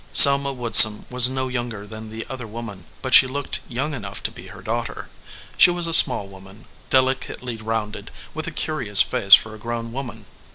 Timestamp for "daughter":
4.63-5.11